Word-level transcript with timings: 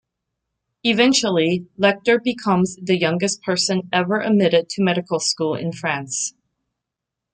Eventually, 0.83 1.67
Lecter 1.79 2.17
becomes 2.23 2.75
the 2.81 2.97
youngest 2.97 3.43
person 3.43 3.87
ever 3.93 4.19
admitted 4.19 4.67
to 4.69 4.81
medical 4.83 5.19
school 5.19 5.53
in 5.53 5.71
France. 5.71 6.33